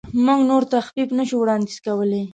موږ 0.25 0.39
نور 0.49 0.63
تخفیف 0.73 1.09
نشو 1.17 1.35
وړاندیز 1.39 1.77
کولی. 1.85 2.23